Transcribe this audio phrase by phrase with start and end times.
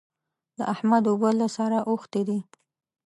[0.57, 2.39] د احمد اوبه له سره اوښتې دي.